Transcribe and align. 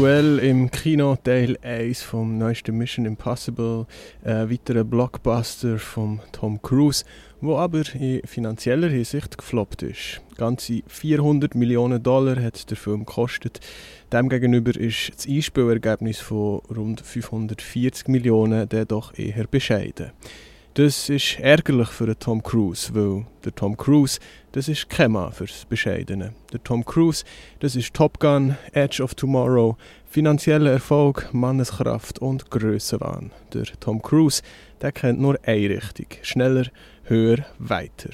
Aktuell 0.00 0.38
im 0.38 0.70
Kino 0.70 1.14
Teil 1.14 1.58
1 1.60 2.00
vom 2.00 2.38
neuesten 2.38 2.78
Mission 2.78 3.04
Impossible, 3.04 3.84
ein 4.24 4.50
weiterer 4.50 4.82
Blockbuster 4.82 5.78
von 5.78 6.20
Tom 6.32 6.62
Cruise, 6.62 7.04
wo 7.42 7.58
aber 7.58 7.82
in 7.92 8.22
finanzieller 8.24 8.88
Hinsicht 8.88 9.36
gefloppt 9.36 9.82
ist. 9.82 10.22
Ganze 10.38 10.80
400 10.86 11.54
Millionen 11.54 12.02
Dollar 12.02 12.42
hat 12.42 12.70
der 12.70 12.78
Film 12.78 13.00
gekostet. 13.00 13.60
Demgegenüber 14.10 14.74
ist 14.74 15.12
das 15.14 15.26
Einspielergebnis 15.28 16.18
von 16.18 16.62
rund 16.74 17.02
540 17.02 18.08
Millionen 18.08 18.70
dann 18.70 18.88
doch 18.88 19.18
eher 19.18 19.46
bescheiden. 19.48 20.12
Das 20.80 21.10
ist 21.10 21.38
ärgerlich 21.38 21.88
für 21.88 22.18
Tom 22.18 22.42
Cruise, 22.42 22.94
weil 22.94 23.26
der 23.44 23.54
Tom 23.54 23.76
Cruise, 23.76 24.18
das 24.52 24.66
ist 24.66 24.88
kein 24.88 25.12
Mann 25.12 25.30
fürs 25.30 25.66
Bescheidene. 25.66 26.32
Der 26.54 26.64
Tom 26.64 26.86
Cruise, 26.86 27.22
das 27.58 27.76
ist 27.76 27.92
Top 27.92 28.18
Gun, 28.18 28.56
Edge 28.72 29.02
of 29.02 29.14
Tomorrow, 29.14 29.76
finanzieller 30.06 30.70
Erfolg, 30.70 31.28
Manneskraft 31.34 32.20
und 32.20 32.50
Grössenwahn. 32.50 33.30
Der 33.52 33.66
Tom 33.78 34.00
Cruise, 34.00 34.40
der 34.80 34.92
kennt 34.92 35.20
nur 35.20 35.38
eine 35.42 35.68
Richtung. 35.68 36.06
Schneller, 36.22 36.64
höher, 37.02 37.44
weiter. 37.58 38.12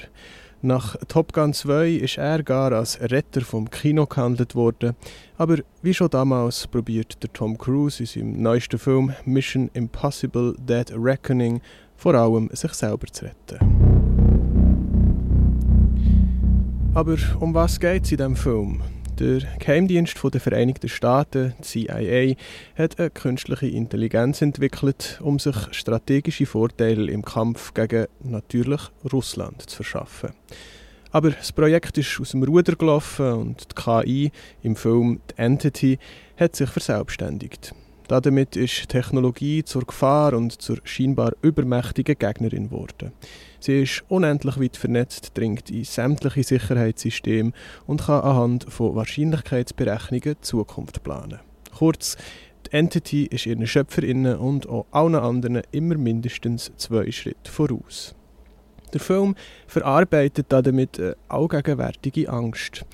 Nach 0.61 0.97
Top 1.07 1.33
Gun 1.33 1.53
2 1.53 1.91
ist 1.91 2.19
er 2.19 2.43
gar 2.43 2.73
als 2.73 3.01
Retter 3.01 3.43
vom 3.43 3.71
Kino 3.71 4.07
gehandelt 4.07 4.57
worden, 4.57 4.97
aber 5.39 5.59
wie 5.83 5.95
schon 5.95 6.11
damals 6.11 6.67
probiert 6.67 7.23
der 7.23 7.33
Tom 7.33 7.57
Cruise 7.57 8.03
in 8.03 8.07
seinem 8.07 8.43
neuesten 8.43 8.81
Film 8.81 9.15
Mission 9.25 9.71
Impossible 9.75 10.57
Dead 10.59 10.91
Reckoning 10.93 11.61
vor 11.97 12.15
allem 12.15 12.49
sich 12.53 12.73
selber 12.75 13.07
zu 13.07 13.25
retten. 13.25 13.87
Aber 16.95 17.17
um 17.41 17.53
was 17.53 17.79
geht 17.79 18.05
es 18.05 18.13
in 18.13 18.17
diesem 18.17 18.37
Film? 18.37 18.83
Der 19.19 19.41
Geheimdienst 19.59 20.19
der 20.23 20.41
Vereinigten 20.41 20.89
Staaten, 20.89 21.55
CIA, 21.63 22.35
hat 22.77 22.99
eine 22.99 23.11
künstliche 23.11 23.67
Intelligenz 23.67 24.43
entwickelt, 24.43 25.19
um 25.23 25.39
sich 25.39 25.57
strategische 25.73 26.45
Vorteile 26.45 27.11
im 27.11 27.25
Kampf 27.25 27.73
gegen 27.73 28.07
natürlich 28.23 28.81
Russland 29.11 29.63
zu 29.69 29.77
verschaffen. 29.77 30.31
Aber 31.13 31.31
das 31.31 31.53
Projekt 31.53 31.97
ist 31.97 32.21
aus 32.21 32.33
dem 32.33 32.43
Ruder 32.43 32.77
gelaufen 32.77 33.33
und 33.33 33.69
die 33.71 33.83
KI 33.83 34.33
im 34.63 34.77
Film 34.77 35.21
The 35.31 35.43
Entity 35.43 35.99
hat 36.37 36.57
sich 36.57 36.69
verselbstständigt. 36.69 37.75
Damit 38.09 38.55
ist 38.55 38.89
Technologie 38.89 39.65
zur 39.65 39.85
Gefahr 39.85 40.35
und 40.35 40.61
zur 40.63 40.79
scheinbar 40.85 41.33
übermächtigen 41.43 42.17
Gegnerin 42.17 42.69
geworden. 42.69 43.13
Sie 43.59 43.83
ist 43.83 44.05
unendlich 44.09 44.61
weit 44.61 44.77
vernetzt, 44.77 45.33
dringt 45.35 45.71
in 45.71 45.83
sämtliche 45.83 46.45
Sicherheitssysteme 46.45 47.53
und 47.87 48.05
kann 48.07 48.23
anhand 48.23 48.73
von 48.73 48.95
Wahrscheinlichkeitsberechnungen 48.95 50.37
Zukunft 50.41 51.03
planen. 51.03 51.41
Kurz, 51.77 52.17
die 52.67 52.73
Entity 52.73 53.27
ist 53.27 53.47
ihren 53.47 53.67
Schöpferinnen 53.67 54.37
und 54.37 54.69
auch 54.69 54.87
allen 54.93 55.17
anderen 55.17 55.63
immer 55.73 55.97
mindestens 55.97 56.71
zwei 56.77 57.11
Schritte 57.11 57.51
voraus. 57.51 58.15
Der 58.93 59.01
Film 59.01 59.35
verarbeitet 59.67 60.47
damit 60.51 61.01
eine 61.01 61.17
allgegenwärtige 61.29 62.29
Angst. 62.31 62.85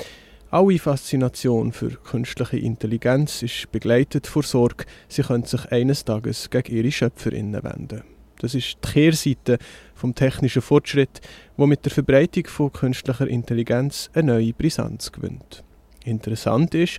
Alle 0.52 0.78
Faszination 0.78 1.72
für 1.72 1.92
künstliche 1.92 2.58
Intelligenz 2.58 3.42
ist 3.42 3.72
begleitet 3.72 4.26
von 4.26 4.42
Sorge, 4.42 4.84
sie 5.08 5.22
könnte 5.22 5.48
sich 5.48 5.72
eines 5.72 6.04
Tages 6.04 6.50
gegen 6.50 6.76
ihre 6.76 6.92
Schöpferinnen 6.92 7.64
wenden. 7.64 8.02
Das 8.38 8.54
ist 8.54 8.76
die 8.84 8.92
Kehrseite 8.92 9.56
vom 9.94 10.14
technischen 10.14 10.60
Fortschritt, 10.60 11.22
wo 11.56 11.64
mit 11.64 11.86
der 11.86 11.92
Verbreitung 11.92 12.48
von 12.48 12.70
künstlicher 12.70 13.26
Intelligenz 13.28 14.10
eine 14.12 14.34
neue 14.34 14.52
Brisanz 14.52 15.10
gewinnt. 15.10 15.64
Interessant 16.04 16.74
ist, 16.74 16.98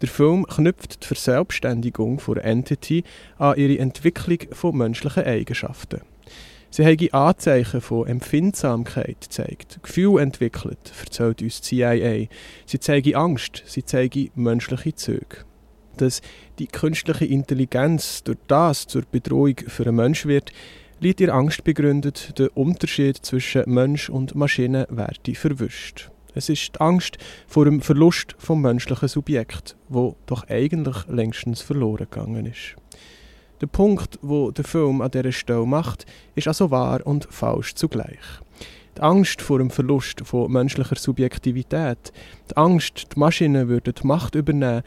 der 0.00 0.08
Film 0.08 0.46
knüpft 0.46 1.02
die 1.02 1.06
Verselbstständigung 1.06 2.20
von 2.20 2.38
Entity 2.38 3.04
an 3.36 3.58
ihre 3.58 3.80
Entwicklung 3.80 4.38
von 4.52 4.78
menschlichen 4.78 5.24
Eigenschaften. 5.24 6.00
Sie 6.76 6.84
haben 6.84 7.12
Anzeichen 7.12 7.80
von 7.80 8.08
Empfindsamkeit 8.08 9.20
gezeigt, 9.20 9.78
Gefühl 9.84 10.18
entwickelt, 10.20 10.92
erzählt 11.04 11.40
uns 11.40 11.62
CIA. 11.62 12.26
Sie 12.66 12.80
zeigen 12.80 13.14
Angst, 13.14 13.62
sie 13.64 13.84
zeigen 13.84 14.32
menschliche 14.34 14.92
Züge. 14.92 15.44
Dass 15.98 16.20
die 16.58 16.66
künstliche 16.66 17.26
Intelligenz 17.26 18.24
durch 18.24 18.38
das 18.48 18.88
zur 18.88 19.02
Bedrohung 19.02 19.54
für 19.68 19.84
einen 19.84 19.94
Mensch 19.94 20.26
wird, 20.26 20.50
liegt 20.98 21.20
ihr 21.20 21.32
Angst 21.32 21.62
begründet, 21.62 22.36
der 22.40 22.56
Unterschied 22.56 23.18
zwischen 23.18 23.72
Mensch 23.72 24.10
und 24.10 24.34
Maschine 24.34 24.88
werde 24.90 25.36
verwischt. 25.36 26.10
Es 26.34 26.48
ist 26.48 26.74
die 26.74 26.80
Angst 26.80 27.18
vor 27.46 27.66
dem 27.66 27.82
Verlust 27.82 28.34
vom 28.38 28.62
menschlichen 28.62 29.06
Subjekt, 29.06 29.76
wo 29.88 30.16
doch 30.26 30.48
eigentlich 30.48 31.06
längstens 31.06 31.62
verloren 31.62 32.08
gegangen 32.10 32.46
ist. 32.46 32.74
Der 33.60 33.66
Punkt, 33.68 34.18
wo 34.20 34.50
der 34.50 34.64
Film 34.64 35.00
an 35.00 35.10
dieser 35.10 35.32
Stelle 35.32 35.64
macht, 35.64 36.06
ist 36.34 36.48
also 36.48 36.70
wahr 36.70 37.00
und 37.06 37.28
falsch 37.30 37.74
zugleich. 37.74 38.18
Die 38.96 39.02
Angst 39.02 39.42
vor 39.42 39.58
dem 39.58 39.70
Verlust 39.70 40.22
von 40.24 40.50
menschlicher 40.50 40.96
Subjektivität, 40.96 42.12
die 42.50 42.56
Angst, 42.56 43.08
die 43.14 43.18
Maschinen 43.18 43.68
würden 43.68 43.94
die 43.94 44.06
Macht 44.06 44.34
übernehmen, 44.34 44.82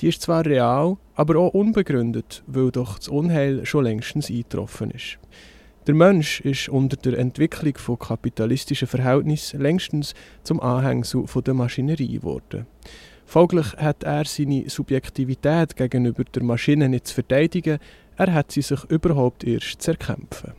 die 0.00 0.08
ist 0.08 0.22
zwar 0.22 0.46
real, 0.46 0.96
aber 1.14 1.38
auch 1.38 1.54
unbegründet, 1.54 2.42
weil 2.46 2.70
doch 2.70 2.98
das 2.98 3.08
Unheil 3.08 3.66
schon 3.66 3.84
längstens 3.84 4.30
eingetroffen 4.30 4.90
ist. 4.90 5.18
Der 5.86 5.94
Mensch 5.94 6.40
ist 6.42 6.68
unter 6.68 6.96
der 6.96 7.18
Entwicklung 7.18 7.76
von 7.76 7.98
kapitalistischen 7.98 8.86
Verhältnissen 8.86 9.60
längstens 9.60 10.14
zum 10.42 10.60
Anhängsel 10.60 11.24
der 11.44 11.54
Maschinerie 11.54 12.18
geworden. 12.18 12.66
Folglich 13.24 13.74
hat 13.76 14.02
er 14.02 14.24
seine 14.24 14.68
Subjektivität 14.68 15.76
gegenüber 15.76 16.24
der 16.24 16.42
Maschine 16.42 16.88
nicht 16.88 17.06
zu 17.06 17.14
verteidigen, 17.14 17.78
er 18.20 18.34
hat 18.34 18.52
sie 18.52 18.60
sich 18.60 18.84
überhaupt 18.84 19.44
erst 19.44 19.80
zu 19.80 19.92
erkämpfen. 19.92 20.52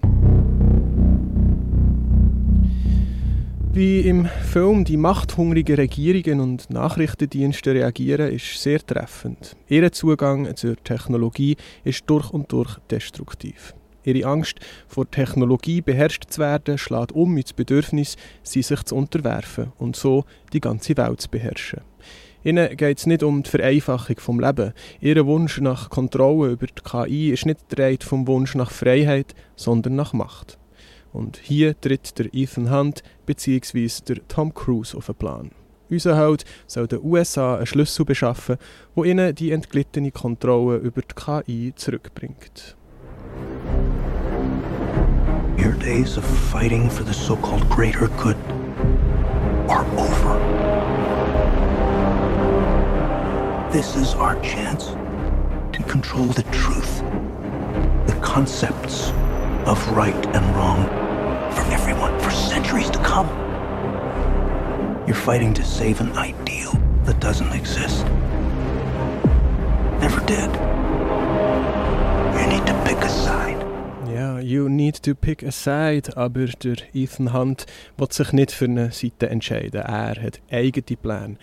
Wie 3.72 3.99
im 3.99 4.25
Film 4.25 4.83
die 4.83 4.97
machthungrigen 4.97 5.75
Regierungen 5.75 6.39
und 6.39 6.72
Nachrichtendienste 6.72 7.75
reagieren, 7.75 8.31
ist 8.31 8.61
sehr 8.61 8.79
treffend. 8.79 9.55
Ihr 9.67 9.91
Zugang 9.91 10.55
zur 10.55 10.75
Technologie 10.83 11.55
ist 11.83 12.03
durch 12.07 12.31
und 12.31 12.51
durch 12.51 12.79
destruktiv. 12.89 13.75
Ihre 14.03 14.28
Angst 14.28 14.59
vor 14.88 15.09
Technologie 15.09 15.81
beherrscht 15.81 16.31
zu 16.31 16.41
werden, 16.41 16.79
schlägt 16.79 17.11
um 17.11 17.38
ins 17.38 17.53
Bedürfnis, 17.53 18.17
sie 18.41 18.63
sich 18.63 18.81
zu 18.83 18.95
unterwerfen 18.95 19.72
und 19.78 19.95
so 19.95 20.25
die 20.51 20.61
ganze 20.61 20.97
Welt 20.97 21.22
zu 21.22 21.29
beherrschen. 21.29 21.91
Ihnen 22.44 22.75
geht 22.75 22.97
es 22.97 23.06
nicht 23.06 23.22
um 23.22 23.44
die 23.44 23.50
Vereinfachung 23.50 24.19
vom 24.19 24.40
Leben. 24.40 24.74
Ihr 25.00 25.25
Wunsch 25.28 25.62
nach 25.62 25.90
Kontrolle 25.90 26.52
über 26.52 26.66
die 26.66 26.81
KI 26.81 27.29
ist 27.31 27.46
nicht 27.46 27.69
gedreht 27.69 28.03
vom 28.03 28.25
Wunsch 28.28 28.56
nach 28.56 28.72
Freiheit, 28.72 29.35
sondern 29.56 29.96
nach 29.96 30.13
Macht. 30.13 30.57
Und 31.13 31.38
hier 31.38 31.79
tritt 31.79 32.18
der 32.18 32.34
Ethan 32.34 32.72
Hunt 32.72 33.03
bzw. 33.25 33.90
der 34.07 34.28
Tom 34.28 34.53
Cruise 34.53 34.97
auf 34.97 35.06
den 35.06 35.16
Plan. 35.16 35.52
Unser 35.90 36.18
Held 36.18 36.46
soll 36.68 36.88
den 36.88 37.03
USA 37.03 37.57
einen 37.57 37.66
Schlüssel 37.66 38.06
beschaffen, 38.06 38.58
wo 38.96 39.03
ihnen 39.03 39.35
die 39.35 39.52
entglittene 39.52 40.12
Kontrolle 40.12 40.78
über 40.78 41.02
die 41.02 41.13
KI 41.13 41.73
zurückbringt. 41.75 42.78
Your 45.59 45.73
days 45.73 46.18
of 46.18 46.23
fighting 46.50 46.90
for 46.90 47.06
the 47.06 47.13
so-called 47.13 47.69
greater 47.69 48.08
good 48.18 48.38
This 53.72 53.96
is 53.96 54.14
our 54.16 54.38
chance 54.42 54.88
to 55.72 55.84
control 55.88 56.26
the 56.26 56.44
truth, 56.52 57.00
the 58.06 58.20
concepts 58.22 59.12
of 59.66 59.79
right 59.96 60.26
and 60.35 60.56
wrong 60.58 60.85
for 61.53 61.62
everyone 61.72 62.20
for 62.20 62.32
centuries 62.32 62.90
to 62.90 63.00
come. 63.00 63.29
You're 65.08 65.16
fighting 65.16 65.53
to 65.53 65.64
save 65.64 66.02
an 66.02 66.12
ideal 66.18 66.73
that 67.06 67.22
doesn't 67.22 67.53
exist. 67.53 68.06
Never 70.02 70.20
did. 70.26 70.52
You 72.35 72.47
need 72.52 72.67
to 72.67 72.84
pick 72.84 72.97
a 72.97 73.09
side. 73.09 73.66
Ja, 74.14 74.40
you 74.40 74.67
need 74.67 74.96
to 74.96 75.16
pick 75.16 75.44
a 75.44 75.52
side, 75.53 76.17
aber 76.17 76.47
der 76.47 76.76
Ethan 76.94 77.32
Hunt 77.32 77.67
wird 77.96 78.12
sich 78.12 78.34
nicht 78.34 78.52
für 78.52 78.66
eine 78.66 78.91
Seite 78.91 79.29
entscheiden. 79.29 79.82
Er 79.82 80.22
hat 80.22 80.41
eigene 80.52 80.97
Pläne. 80.97 81.38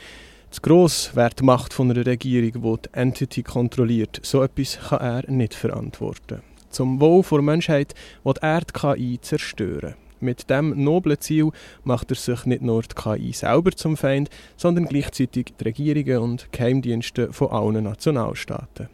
Zu 0.51 0.63
gross 0.63 1.15
wäre 1.15 1.31
die 1.39 1.45
Macht 1.45 1.75
von 1.75 1.91
einer 1.91 2.07
Regierung, 2.07 2.53
die 2.53 2.83
die 2.89 2.95
Entity 2.99 3.43
kontrolliert. 3.43 4.21
So 4.23 4.43
etwas 4.43 4.79
kann 4.89 5.01
er 5.01 5.31
nicht 5.31 5.53
verantworten. 5.53 6.41
Zum 6.71 7.01
Wohl 7.01 7.23
der 7.31 7.43
Menschheit 7.43 7.95
will 8.25 8.35
er 8.41 8.61
die 8.61 8.73
KI 8.73 9.19
zerstören. 9.21 9.95
Mit 10.21 10.49
dem 10.51 10.83
noblen 10.83 11.21
Ziel 11.21 11.51
macht 11.85 12.11
er 12.11 12.17
sich 12.17 12.45
nicht 12.47 12.63
nur 12.63 12.83
die 12.83 12.95
KI 12.95 13.33
selber 13.33 13.73
zum 13.73 13.97
Feind, 13.97 14.31
sondern 14.57 14.87
gleichzeitig 14.87 15.53
die 15.61 15.65
Regierungen 15.65 16.31
und 16.31 16.51
Geheimdienste 16.51 17.33
von 17.33 17.51
allen 17.51 17.85
Nationalstaaten. 17.85 18.89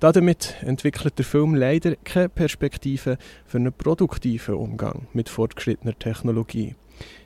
Damit 0.00 0.56
entwickelt 0.60 1.18
der 1.18 1.24
Film 1.24 1.54
leider 1.54 1.96
keine 1.96 2.28
Perspektive 2.28 3.16
für 3.46 3.58
einen 3.58 3.72
produktiven 3.72 4.54
Umgang 4.54 5.06
mit 5.14 5.30
fortgeschrittener 5.30 5.98
Technologie. 5.98 6.74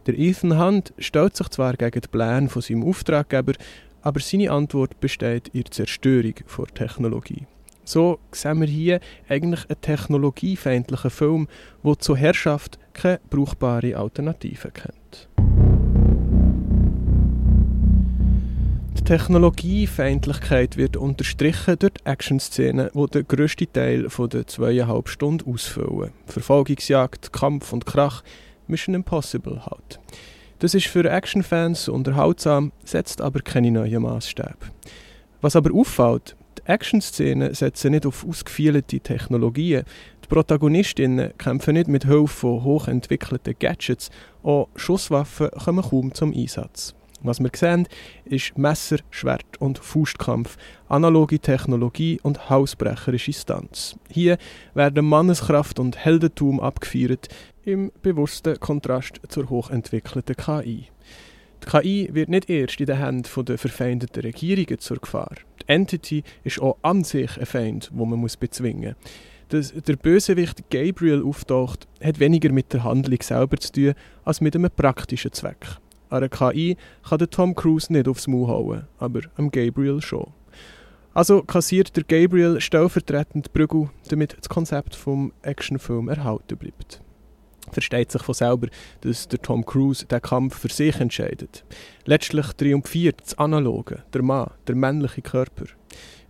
Der 0.06 0.18
Ethan 0.18 0.58
Hunt 0.58 0.92
stellt 0.98 1.36
sich 1.36 1.48
zwar 1.48 1.74
gegen 1.74 2.00
die 2.00 2.08
Pläne 2.08 2.48
von 2.48 2.62
seinem 2.62 2.84
Auftraggeber, 2.84 3.52
aber 4.02 4.20
seine 4.20 4.50
Antwort 4.50 5.00
besteht 5.00 5.48
in 5.48 5.64
der 5.64 5.70
Zerstörung 5.70 6.34
der 6.34 6.74
Technologie. 6.74 7.46
So 7.84 8.18
sehen 8.32 8.60
wir 8.60 8.68
hier 8.68 9.00
eigentlich 9.28 9.64
einen 9.68 9.80
technologiefeindlichen 9.80 11.10
Film, 11.10 11.48
der 11.82 11.98
zur 11.98 12.18
Herrschaft 12.18 12.78
keine 12.92 13.20
brauchbare 13.30 13.96
Alternative 13.96 14.70
kennt. 14.70 15.28
Die 18.98 19.04
Technologiefeindlichkeit 19.04 20.76
wird 20.76 20.98
unterstrichen 20.98 21.78
durch 21.78 21.94
die 21.94 22.04
Actionszenen, 22.04 22.90
die 22.92 23.06
den 23.06 23.26
grössten 23.26 23.72
Teil 23.72 24.06
der 24.06 24.46
zweieinhalb 24.46 25.08
Stunden 25.08 25.50
ausfüllen. 25.50 26.12
Verfolgungsjagd, 26.26 27.32
Kampf 27.32 27.72
und 27.72 27.86
Krach, 27.86 28.22
Mission 28.68 28.94
Impossible 28.94 29.64
halt. 29.66 30.00
Das 30.60 30.74
ist 30.74 30.86
für 30.86 31.08
Actionfans 31.08 31.88
unterhaltsam, 31.88 32.72
setzt 32.84 33.20
aber 33.20 33.40
keine 33.40 33.70
neuen 33.70 34.02
Maßstäbe. 34.02 34.56
Was 35.40 35.54
aber 35.54 35.72
auffällt, 35.72 36.36
die 36.58 36.68
Action-Szenen 36.68 37.54
setzen 37.54 37.92
nicht 37.92 38.06
auf 38.06 38.26
ausgefeilte 38.26 38.98
Technologien. 38.98 39.84
Die 40.24 40.28
Protagonistinnen 40.28 41.32
kämpfen 41.38 41.74
nicht 41.74 41.88
mit 41.88 42.06
Hilfe 42.06 42.26
von 42.26 42.64
hochentwickelten 42.64 43.54
Gadgets. 43.58 44.10
Auch 44.42 44.68
Schusswaffen 44.74 45.50
kommen 45.50 45.84
kaum 45.84 46.12
zum 46.12 46.34
Einsatz. 46.34 46.94
Was 47.20 47.40
wir 47.40 47.50
sehen, 47.54 47.88
ist 48.24 48.56
Messer, 48.56 48.98
Schwert 49.10 49.56
und 49.58 49.78
Faustkampf, 49.78 50.56
analoge 50.88 51.40
Technologie 51.40 52.20
und 52.22 52.48
hausbrecherische 52.48 53.32
Stunts. 53.32 53.96
Hier 54.08 54.38
werden 54.74 55.04
Manneskraft 55.04 55.80
und 55.80 55.96
Heldentum 55.96 56.60
abgefeiert, 56.60 57.28
im 57.64 57.90
bewussten 58.02 58.58
Kontrast 58.60 59.20
zur 59.28 59.50
hochentwickelten 59.50 60.36
KI. 60.36 60.86
Die 61.64 61.66
KI 61.66 62.08
wird 62.12 62.28
nicht 62.28 62.48
erst 62.48 62.80
in 62.80 62.86
den 62.86 62.98
Händen 62.98 63.44
der 63.44 63.58
verfeindeten 63.58 64.22
Regierungen 64.22 64.78
zur 64.78 64.98
Gefahr. 64.98 65.34
Die 65.62 65.68
Entity 65.68 66.22
ist 66.44 66.60
auch 66.62 66.78
an 66.82 67.02
sich 67.02 67.36
ein 67.38 67.46
Feind, 67.46 67.90
wo 67.92 68.06
man 68.06 68.20
muss 68.20 68.36
bezwingen 68.36 68.94
muss. 68.94 69.10
Dass 69.48 69.72
der 69.72 69.96
Bösewicht 69.96 70.70
Gabriel 70.70 71.22
auftaucht, 71.22 71.88
hat 72.02 72.20
weniger 72.20 72.52
mit 72.52 72.72
der 72.72 72.84
Handlung 72.84 73.20
selber 73.22 73.56
zu 73.56 73.72
tun, 73.72 73.94
als 74.24 74.40
mit 74.40 74.54
einem 74.54 74.70
praktischen 74.70 75.32
Zweck. 75.32 75.78
An 76.10 76.18
einer 76.18 76.28
KI 76.28 76.76
kann 77.08 77.18
der 77.18 77.30
Tom 77.30 77.54
Cruise 77.54 77.92
nicht 77.92 78.08
aufs 78.08 78.26
Maul 78.26 78.48
hauen, 78.48 78.86
aber 78.98 79.20
am 79.36 79.50
Gabriel 79.50 80.00
schon. 80.00 80.32
Also 81.14 81.42
kassiert 81.42 81.96
der 81.96 82.04
Gabriel 82.04 82.60
stellvertretend 82.60 83.52
Brügel, 83.52 83.90
damit 84.08 84.36
das 84.38 84.48
Konzept 84.48 84.94
vom 84.94 85.32
Actionfilm 85.42 86.08
erhalten 86.08 86.56
bleibt 86.56 87.02
versteht 87.72 88.10
sich 88.10 88.22
von 88.22 88.34
selber, 88.34 88.68
dass 89.00 89.28
der 89.28 89.40
Tom 89.40 89.64
Cruise 89.64 90.06
den 90.06 90.22
Kampf 90.22 90.58
für 90.58 90.68
sich 90.68 90.98
entscheidet. 91.00 91.64
Letztlich 92.04 92.46
triumphiert 92.52 93.20
das 93.22 93.38
Analoge, 93.38 94.04
der 94.12 94.22
Mann, 94.22 94.50
der 94.66 94.74
männliche 94.74 95.22
Körper. 95.22 95.66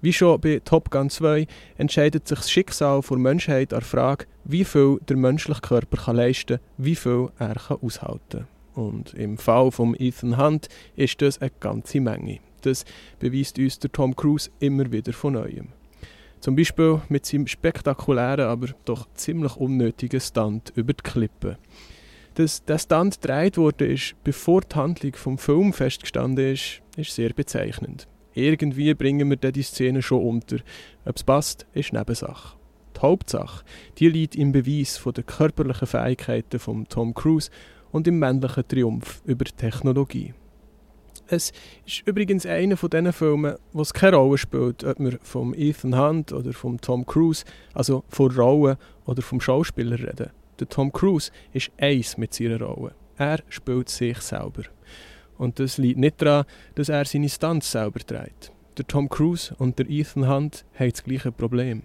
Wie 0.01 0.13
schon 0.13 0.41
bei 0.41 0.61
Top 0.65 0.91
Gun 0.91 1.11
2 1.11 1.47
entscheidet 1.77 2.29
sich 2.29 2.39
das 2.39 2.51
Schicksal 2.51 3.01
der 3.09 3.19
Menschheit 3.19 3.73
an 3.73 3.81
der 3.81 3.87
Frage, 3.87 4.27
wie 4.45 4.65
viel 4.65 4.99
der 5.09 5.17
menschliche 5.17 5.61
Körper 5.61 5.97
kann 5.97 6.17
leisten 6.17 6.59
kann, 6.59 6.67
wie 6.77 6.95
viel 6.95 7.29
er 7.39 7.55
kann 7.55 7.79
aushalten 7.83 8.21
kann. 8.31 8.58
Und 8.79 9.13
im 9.15 9.39
Fall 9.39 9.73
von 9.73 9.97
Ethan 9.99 10.39
Hunt 10.39 10.69
ist 10.95 11.21
das 11.21 11.43
eine 11.43 11.51
ganze 11.59 11.99
Menge. 11.99 12.39
Das 12.61 12.85
beweist 13.19 13.59
uns 13.59 13.81
der 13.81 13.91
Tom 13.91 14.15
Cruise 14.15 14.51
immer 14.61 14.93
wieder 14.93 15.13
von 15.13 15.33
Neuem. 15.33 15.71
Zum 16.39 16.55
Beispiel 16.55 17.03
mit 17.09 17.27
seinem 17.27 17.49
spektakulären, 17.49 18.47
aber 18.47 18.69
doch 18.85 19.09
ziemlich 19.15 19.57
unnötigen 19.57 20.21
Stunt 20.21 20.73
über 20.77 20.93
die 20.93 21.03
Klippe. 21.03 21.59
Dass 22.35 22.65
der 22.67 22.79
Stunt 22.79 23.21
gedreht 23.21 23.57
wurde, 23.57 23.85
ist, 23.85 24.15
bevor 24.23 24.61
die 24.61 24.77
Handlung 24.77 25.17
vom 25.17 25.39
Film 25.39 25.73
festgestanden 25.73 26.53
ist, 26.53 26.81
ist 26.97 27.17
sehr 27.17 27.31
bezeichnend. 27.31 28.07
Irgendwie 28.33 28.95
bringen 28.95 29.29
wir 29.29 29.51
die 29.51 29.63
Szene 29.63 30.03
schon 30.03 30.23
unter. 30.23 30.59
Ob 31.05 31.17
es 31.17 31.25
passt, 31.25 31.67
ist 31.73 31.93
Nebensache. 31.93 32.57
Die 32.97 33.01
Hauptsache, 33.01 33.65
die 33.99 34.09
liegt 34.09 34.37
im 34.37 34.53
Beweis 34.53 35.03
der 35.05 35.25
körperlichen 35.25 35.89
Fähigkeiten 35.89 36.61
von 36.61 36.89
Tom 36.89 37.13
Cruise 37.13 37.51
und 37.93 38.07
im 38.07 38.19
männlichen 38.19 38.67
Triumph 38.67 39.23
über 39.25 39.45
Technologie. 39.45 40.35
Es 41.31 41.53
ist 41.87 42.07
übrigens 42.07 42.47
einer 42.47 42.79
von 42.79 42.89
diesen 42.89 43.13
Filmen, 43.13 43.57
wo 43.73 43.83
es 43.83 43.93
keine 43.93 44.17
Rolle 44.17 44.39
spielt, 44.39 44.83
ob 44.85 44.99
wir 44.99 45.19
vom 45.21 45.53
Ethan 45.53 45.99
Hunt 45.99 46.33
oder 46.33 46.55
vom 46.55 46.81
Tom 46.81 47.05
Cruise, 47.05 47.45
also 47.75 48.03
von 48.09 48.31
Rolle 48.31 48.79
oder 49.05 49.21
vom 49.21 49.41
Schauspieler 49.41 49.99
reden. 49.99 50.31
Der 50.59 50.69
Tom 50.69 50.91
Cruise 50.91 51.31
ist 51.53 51.71
eins 51.79 52.17
mit 52.17 52.33
seiner 52.33 52.63
Rolle. 52.63 52.95
Er 53.19 53.41
spielt 53.51 53.91
sich 53.91 54.19
selber. 54.19 54.63
Und 55.37 55.59
das 55.61 55.77
liegt 55.77 55.99
nicht 55.99 56.23
daran, 56.23 56.47
dass 56.77 56.89
er 56.89 57.05
seine 57.05 57.29
Stunts 57.29 57.71
selber 57.71 58.01
trägt. 58.01 58.51
Der 58.79 58.87
Tom 58.87 59.09
Cruise 59.09 59.55
und 59.59 59.79
der 59.79 59.91
Ethan 59.91 60.29
Hunt 60.29 60.65
haben 60.79 60.91
das 60.91 61.05
gleiche 61.05 61.31
Problem. 61.31 61.83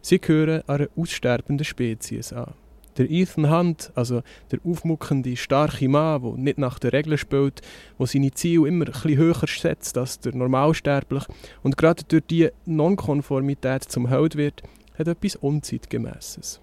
Sie 0.00 0.18
gehören 0.18 0.62
einer 0.66 0.88
aussterbenden 0.96 1.64
Spezies 1.64 2.32
an. 2.32 2.54
Der 2.98 3.10
Ethan 3.10 3.50
Hunt, 3.50 3.90
also 3.94 4.22
der 4.50 4.58
aufmuckende, 4.64 5.36
starke 5.36 5.88
Mann, 5.88 6.22
der 6.22 6.32
nicht 6.32 6.58
nach 6.58 6.78
den 6.78 6.90
Regeln 6.90 7.16
spielt, 7.16 7.62
der 7.98 8.06
seine 8.06 8.32
Ziele 8.32 8.68
immer 8.68 8.84
bisschen 8.84 9.16
höher 9.16 9.46
setzt 9.46 9.96
als 9.96 10.20
der 10.20 10.34
Normalsterbliche 10.34 11.26
und 11.62 11.76
gerade 11.76 12.02
durch 12.04 12.24
diese 12.28 12.52
Nonkonformität 12.66 13.84
zum 13.84 14.08
Held 14.08 14.36
wird, 14.36 14.62
hat 14.98 15.08
etwas 15.08 15.36
Unzeitgemäßes. 15.36 16.60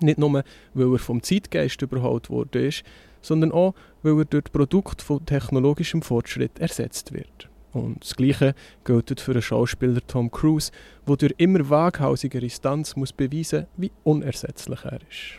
Nicht 0.00 0.18
nur, 0.18 0.44
weil 0.74 0.92
er 0.92 0.98
vom 0.98 1.22
Zeitgeist 1.22 1.80
überholt 1.80 2.54
ist, 2.56 2.82
sondern 3.22 3.52
auch, 3.52 3.74
weil 4.02 4.18
er 4.18 4.24
durch 4.26 4.52
Produkt 4.52 5.00
von 5.00 5.24
technologischem 5.24 6.02
Fortschritt 6.02 6.58
ersetzt 6.58 7.12
wird. 7.12 7.48
Und 7.74 8.02
das 8.02 8.16
Gleiche 8.16 8.54
gilt 8.84 9.20
für 9.20 9.32
den 9.32 9.42
Schauspieler 9.42 10.00
Tom 10.06 10.30
Cruise, 10.30 10.70
der 11.06 11.16
durch 11.16 11.34
immer 11.36 11.68
waghausigere 11.68 12.48
Stunts 12.48 12.96
muss 12.96 13.12
beweisen 13.12 13.66
wie 13.76 13.90
unersetzlich 14.04 14.84
er 14.84 15.00
ist. 15.10 15.38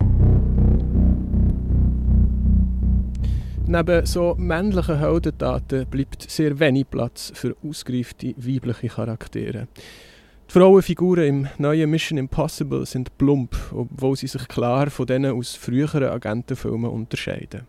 Neben 3.68 4.06
so 4.06 4.36
männlichen 4.38 5.00
Heldentaten 5.00 5.88
bleibt 5.88 6.30
sehr 6.30 6.60
wenig 6.60 6.88
Platz 6.88 7.32
für 7.34 7.56
ausgereifte 7.68 8.36
weibliche 8.38 8.90
Charaktere. 8.90 9.68
Die 10.48 10.54
Frauenfiguren 10.54 11.26
im 11.26 11.48
neuen 11.58 11.90
Mission 11.90 12.20
Impossible 12.20 12.86
sind 12.86 13.18
plump, 13.18 13.56
obwohl 13.74 14.16
sie 14.16 14.28
sich 14.28 14.48
klar 14.48 14.92
von 14.92 15.08
denen 15.08 15.32
aus 15.32 15.56
früheren 15.56 16.04
Agentenfilmen 16.04 16.92
unterscheiden. 16.92 17.62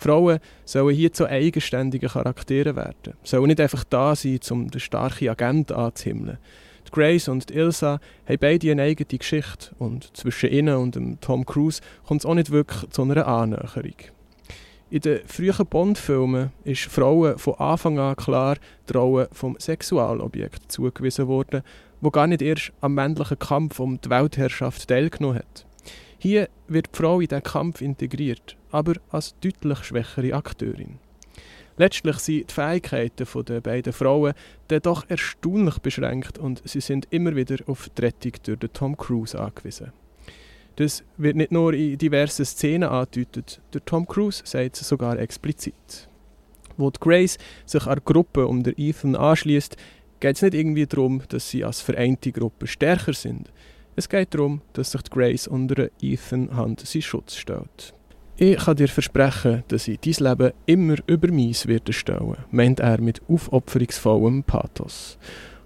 Frauen 0.00 0.38
sollen 0.64 0.96
hier 0.96 1.12
zu 1.12 1.26
eigenständigen 1.26 2.08
Charakteren 2.08 2.76
werden, 2.76 3.14
sollen 3.22 3.48
nicht 3.48 3.60
einfach 3.60 3.84
da 3.84 4.16
sein, 4.16 4.40
um 4.50 4.70
den 4.70 4.80
starken 4.80 5.28
Agent 5.28 5.72
anzuhimmeln. 5.72 6.38
Die 6.86 6.90
Grace 6.90 7.28
und 7.28 7.50
die 7.50 7.54
Ilsa 7.54 8.00
haben 8.26 8.38
beide 8.40 8.70
eine 8.70 8.82
eigene 8.82 9.18
Geschichte 9.18 9.74
und 9.78 10.16
zwischen 10.16 10.50
ihnen 10.50 10.76
und 10.76 10.94
dem 10.96 11.20
Tom 11.20 11.44
Cruise 11.44 11.82
kommt 12.06 12.22
es 12.22 12.26
auch 12.26 12.34
nicht 12.34 12.50
wirklich 12.50 12.88
zu 12.90 13.02
einer 13.02 13.26
Annäherung. 13.26 13.94
In 14.88 15.00
den 15.02 15.20
frühen 15.26 15.66
Bond-Filmen 15.66 16.50
ist 16.64 16.86
Frauen 16.86 17.38
von 17.38 17.54
Anfang 17.54 17.98
an 17.98 18.16
klar 18.16 18.56
die 18.88 18.96
Rolle 18.96 19.28
vom 19.30 19.56
Sexualobjekt 19.58 20.72
zugewiesen 20.72 21.28
worden, 21.28 21.62
wo 22.00 22.10
gar 22.10 22.26
nicht 22.26 22.42
erst 22.42 22.72
am 22.80 22.94
männlichen 22.94 23.38
Kampf 23.38 23.78
um 23.78 24.00
die 24.00 24.10
Weltherrschaft 24.10 24.88
teilgenommen 24.88 25.38
hat. 25.38 25.66
Hier 26.22 26.48
wird 26.68 26.90
die 26.92 26.96
Frau 26.96 27.18
in 27.20 27.28
diesen 27.28 27.42
Kampf 27.42 27.80
integriert 27.80 28.56
aber 28.70 28.94
als 29.10 29.34
deutlich 29.40 29.84
schwächere 29.84 30.34
Akteurin. 30.34 30.98
Letztlich 31.76 32.18
sind 32.18 32.50
die 32.50 32.54
Fähigkeiten 32.54 33.44
der 33.44 33.60
beiden 33.60 33.92
Frauen 33.92 34.34
dann 34.68 34.82
doch 34.82 35.08
erstaunlich 35.08 35.78
beschränkt 35.78 36.38
und 36.38 36.60
sie 36.68 36.80
sind 36.80 37.08
immer 37.10 37.34
wieder 37.34 37.56
auf 37.66 37.88
die 37.88 38.02
Rettung 38.02 38.32
durch 38.42 38.58
den 38.58 38.72
Tom 38.72 38.96
Cruise 38.96 39.38
angewiesen. 39.38 39.92
Das 40.76 41.04
wird 41.16 41.36
nicht 41.36 41.52
nur 41.52 41.72
in 41.72 41.96
diversen 41.96 42.44
Szenen 42.44 42.88
angedeutet, 42.88 43.60
der 43.72 43.84
Tom 43.84 44.06
Cruise 44.06 44.42
sagt 44.44 44.80
es 44.80 44.88
sogar 44.88 45.18
explizit. 45.18 46.08
Wo 46.76 46.90
die 46.90 47.00
Grace 47.00 47.38
sich 47.66 47.86
an 47.86 47.94
der 47.94 48.02
Gruppe 48.04 48.46
um 48.46 48.62
den 48.62 48.74
Ethan 48.76 49.16
anschließt, 49.16 49.76
geht 50.20 50.36
es 50.36 50.42
nicht 50.42 50.54
irgendwie 50.54 50.86
darum, 50.86 51.22
dass 51.28 51.50
sie 51.50 51.64
als 51.64 51.80
vereinte 51.80 52.30
Gruppe 52.30 52.66
stärker 52.66 53.14
sind. 53.14 53.50
Es 54.00 54.08
geht 54.08 54.32
darum, 54.32 54.62
dass 54.72 54.92
sich 54.92 55.02
Grace 55.10 55.46
unter 55.46 55.90
Ethan 56.00 56.56
Hand 56.56 56.80
seinen 56.80 57.02
Schutz 57.02 57.36
stellt. 57.36 57.92
Ich 58.38 58.56
kann 58.56 58.76
dir 58.76 58.88
versprechen, 58.88 59.62
dass 59.68 59.88
ich 59.88 60.00
dein 60.00 60.26
Leben 60.26 60.52
immer 60.64 60.96
über 61.06 61.30
meins 61.30 61.66
werde 61.66 61.92
stellen, 61.92 62.38
meint 62.50 62.80
er 62.80 62.98
mit 62.98 63.20
aufopferungsvollem 63.28 64.42
Pathos. 64.42 65.18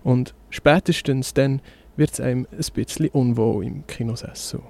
Und 0.03 0.35
spätestens 0.51 1.33
dann 1.33 1.63
wird 1.95 2.15
es 2.15 2.19
einem 2.19 2.49
ein 2.51 2.67
bisschen 2.75 3.07
unwohl 3.11 3.67
im 3.67 3.87
Kinosessel. 3.87 4.63